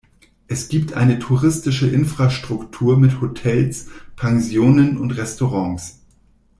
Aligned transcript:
Es 0.47 0.67
gibt 0.67 0.93
eine 0.93 1.19
touristische 1.19 1.85
Infrastruktur 1.87 2.97
mit 2.97 3.21
Hotels, 3.21 3.87
Pensionen 4.15 4.97
und 4.97 5.11
Restaurants. 5.11 5.99